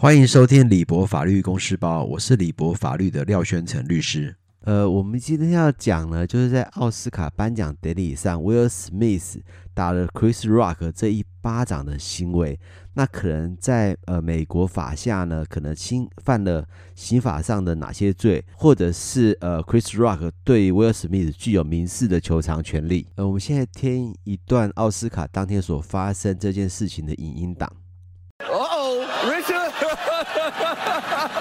[0.00, 4.34] 欢迎收听李博法律公事包，我是李博法律的廖宣成律师。
[4.62, 9.42] 呃，我们今天要讲呢，就是在奥斯卡颁奖典礼上，，Will Smith
[9.74, 12.58] 打了 Chris Rock 这一巴掌的行为，
[12.94, 23.06] 那可能在呃美国法下呢，可能侵犯了刑法上的哪些罪，或者是呃 Chris Rock 对威尔史密斯具有民事的求偿权利。
[23.16, 27.70] 呃，我们现在听一段奥斯卡当天所发生这件事情的影音档。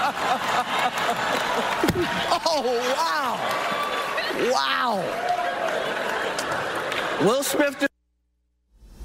[2.51, 2.63] Oh,
[2.95, 3.37] wow.
[4.51, 5.03] Wow.
[7.25, 7.87] Will Smith.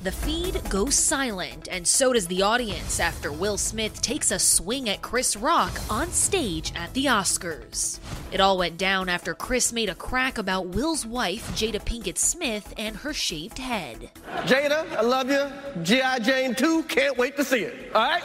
[0.02, 4.90] The feed goes silent, and so does the audience after Will Smith takes a swing
[4.90, 7.98] at Chris Rock on stage at the Oscars.
[8.30, 12.74] It all went down after Chris made a crack about Will's wife, Jada Pinkett Smith,
[12.76, 14.10] and her shaved head.
[14.42, 15.50] Jada, I love you.
[15.82, 16.18] G.I.
[16.18, 17.90] Jane 2, can't wait to see it.
[17.94, 18.22] All right?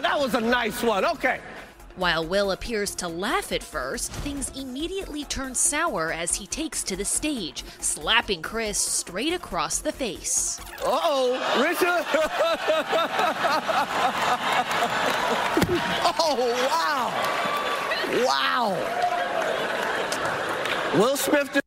[0.00, 1.04] that was a nice one.
[1.04, 1.40] Okay.
[1.96, 6.94] While Will appears to laugh at first, things immediately turn sour as he takes to
[6.94, 10.60] the stage, slapping Chris straight across the face.
[10.84, 12.04] Uh oh, Richard!
[16.20, 16.36] oh,
[16.68, 17.10] wow!
[18.26, 18.76] Wow!
[21.00, 21.60] Will Smith.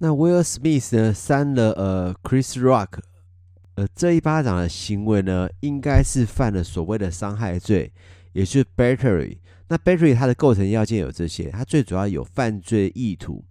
[0.00, 2.98] 那 Will Smith 呢，扇了呃 Chris Rock
[3.79, 7.89] 呃，这一巴掌的行为呢，应该是犯了所谓的伤害罪，
[8.33, 9.37] 也就是 battery。
[9.69, 13.41] 那 battery 它的构成要件有这些，它最主要有犯罪意图，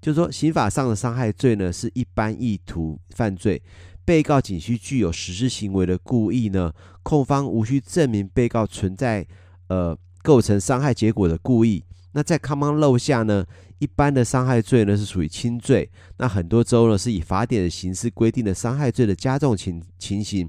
[0.00, 3.62] 就是说刑法上的伤害罪呢是一般意图犯罪，
[4.04, 6.72] 被告仅需具有实施行为的故意呢，
[7.04, 9.24] 控方无需证明被告存在
[9.68, 11.84] 呃构成伤害结果的故意。
[12.16, 13.44] 那在 common law 下呢，
[13.78, 15.90] 一般的伤害罪呢是属于轻罪。
[16.16, 20.48] 那很多州呢是以法典的形式规定的伤害罪的加重情情形，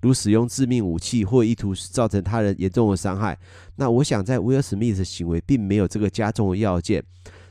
[0.00, 3.38] 如使用致命武器或意图造成他人严重的伤害。
[3.76, 7.04] 那我想在威尔史密斯行为并没有这个加重的要件。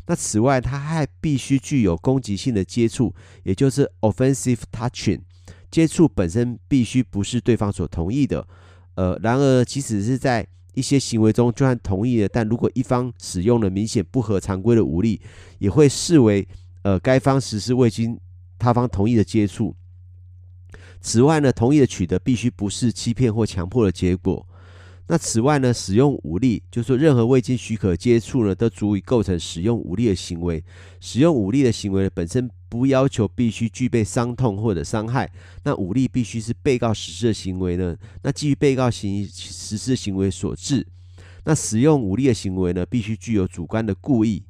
[0.07, 5.21] 那此外，他还必须具有攻击性的接触，也就是 offensive touching，
[5.69, 8.47] 接触本身必须不是对方所同意的。
[8.95, 15.19] 呃，然而即使是在一些行为中，就算同意了，但如果一方使用了明显不合常规的武力，
[15.59, 16.47] 也会视为
[16.83, 18.19] 呃该方实施未经
[18.57, 19.75] 他方同意的接触。
[21.01, 24.47] 此外呢，同意的取得必须不是欺骗或强迫的结果。
[25.07, 30.63] 那此外呢，使用武力，就是说任何未经许可接触呢，都足以构成使用武力的行为。
[31.01, 35.29] 使用武力的行为本身不要求必须具备伤痛或者伤害。
[35.65, 40.87] 那武力必须是被告实施的行为呢，那基于被告行实施行为所致。
[41.43, 44.45] 那使用武力的行为呢，必须具有主观的故意。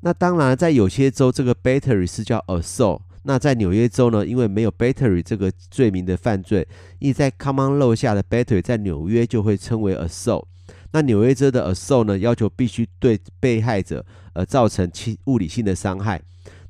[0.00, 3.00] 那当然，在有些州，这个 battery 是叫 assault。
[3.22, 10.44] 那在纽约州呢，因为没有 battery 这个罪名的犯罪，因在 common law 下的 battery 在纽约就会称为 assault。
[10.92, 14.04] 那纽约州的 assault 呢，要求必须对被害者
[14.34, 16.20] 而造成其物理性的伤害。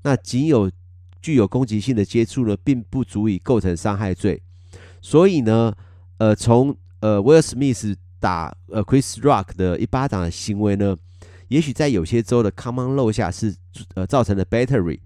[0.02, 0.70] 那仅有
[1.24, 4.42] 具有攻击性的接触呢，并不足以构成伤害罪。
[5.00, 5.72] 所以呢，
[6.18, 10.94] 呃，从呃威尔史密斯打呃 Chris Rock 的一巴掌的行为呢，
[11.48, 13.56] 也许在有些州的 common law 下是
[13.94, 15.00] 呃造成的 battery。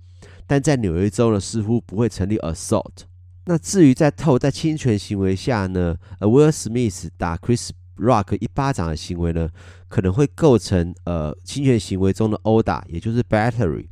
[0.44, 3.04] 但在纽约州呢，似乎不会成立 assault。
[3.44, 9.48] 那至于在透在侵权行为下呢，呃，威尔史密斯打 Chris Rock 一巴掌的行为呢，
[9.86, 13.86] 可能会构成呃侵权行为中的殴打，也就是 battery。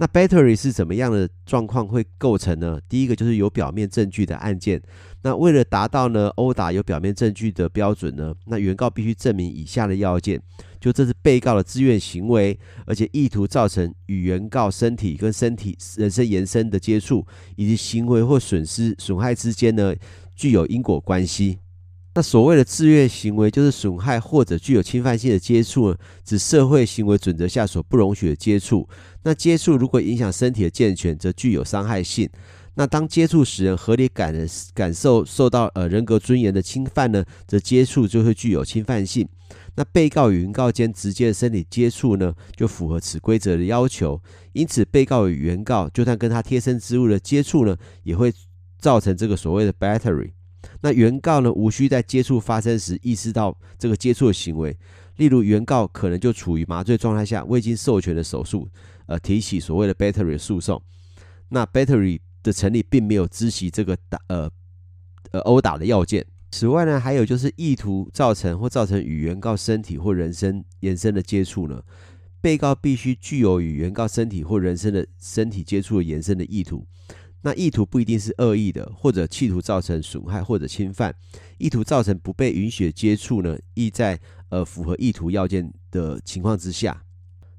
[0.00, 2.80] 那 battery 是怎么样的状况会构成呢？
[2.88, 4.80] 第一个就是有表面证据的案件。
[5.22, 10.40] 那为了达到呢殴打有表面证据的标准呢，那原告必须证明以下的要件。
[10.80, 17.26] 就这是被告的自愿行为，而且意图造成与原告身体跟身体人身延伸的接触，
[17.56, 19.92] 以及行为或损失损害之间呢
[20.36, 21.58] 具有因果关系。
[22.18, 25.94] 那所谓的自愿行为，就是损害或者具有侵犯性的接触，
[26.24, 28.88] 指社会行为准则下所不容许的接触。
[29.22, 32.28] 那接触如果影响身体的健全，则具有伤害性。
[32.74, 34.34] 那当接触使人合理感
[34.74, 39.28] 感受受到呃人格尊严的侵犯呢，则接触就会具有侵犯性。
[39.76, 44.20] 那被告与原告间直接的身体接触呢，就符合此规则的要求。
[44.54, 48.32] 因此，被告与原告就算跟他贴身之物的接触呢，也会
[48.80, 50.32] 造成这个所谓的 battery。
[50.80, 54.76] 那原告呢，无需在接触发生时意识到这个接触的行为。
[55.16, 58.68] 例如，原告可能就处于麻醉状态下，未经授权的手术，
[59.06, 60.80] 呃，提起所谓的 battery 诉讼。
[61.48, 64.48] 那 battery 的成立并没有知悉这个打呃
[65.32, 66.24] 呃殴打的要件。
[66.52, 71.82] 此外呢，还有就是意图造成或造成与原告身体或人身延伸的接触呢，
[72.40, 76.86] 被告必须具有与原告身体或人身的身体接触的延伸的意图。
[77.42, 81.14] 那意图不一定是恶意的，或者企图造成损害或者侵犯。
[81.58, 84.18] 意图造成不被允许的接触呢，亦在
[84.48, 87.02] 呃符合意图要件的情况之下。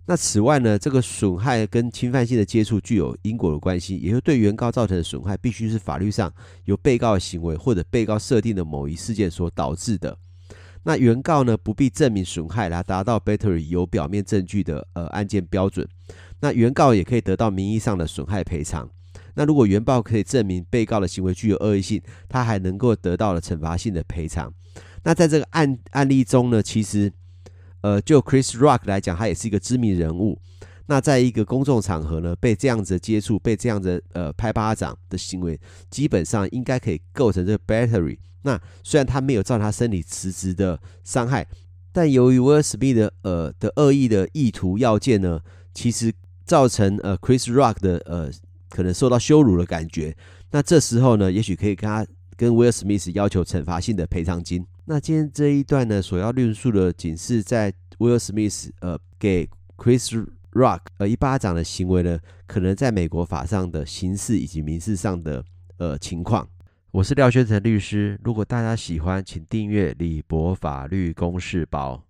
[0.06, 6.34] 那此外呢，这个损害跟侵犯性的接触具有因果的关系，也就对原告造成的损害必须是法律上
[6.66, 10.18] 由被告的行为或者被告设定的某一事件所导致的。
[10.82, 15.88] 那原告呢，不必证明损害来达到 Battery 有表面证据的呃案件标准。
[16.40, 18.90] 那原告也可以得到名义上的损害赔偿。
[19.40, 24.54] 那如果原告可以证明被告的行为具有恶意性，他还能够得到了惩罚性的赔偿。
[25.06, 27.10] 那在这个案案例中呢，其实
[27.80, 30.38] 呃就 Chris Rock 来讲，他也是一个知名人物。
[30.88, 35.58] 那在一个公众场合呢，被这样子接触，被这样子呃拍巴掌的行为，
[35.90, 38.18] 基本上应该可以构成这个 Battery。
[38.42, 41.48] 那虽然他没有造成他身体实质的伤害，
[41.94, 45.40] 但由于威尔史密斯的呃的恶意的意图要件呢，
[45.74, 46.12] 其实
[46.44, 48.30] 造成呃 Chris Rock 的呃
[48.70, 50.16] 可能受到羞辱的感觉。
[50.52, 52.06] 那这时候呢，也许可以跟他
[52.36, 54.66] 跟威尔史密斯要求惩罚性的赔偿金。
[54.86, 65.44] 那今天这一段呢，所要论述的仅是在威尔史密斯呃给 Chris Rock 呃一巴掌的行为呢，可能在美国法上的刑事以及民事上的
[65.78, 66.48] 呃情况。
[66.92, 72.04] 我是廖宣成律师，如果大家喜欢，请订阅李博法律公事包。